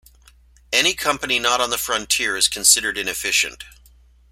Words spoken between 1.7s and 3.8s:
frontier is considered inefficient.